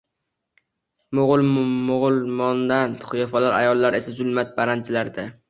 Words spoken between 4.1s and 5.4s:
zulmat paranjilarida